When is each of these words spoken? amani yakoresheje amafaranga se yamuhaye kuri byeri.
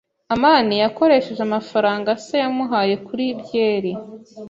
amani 0.33 0.73
yakoresheje 0.83 1.41
amafaranga 1.49 2.09
se 2.25 2.35
yamuhaye 2.43 2.95
kuri 3.07 3.25
byeri. 3.41 3.91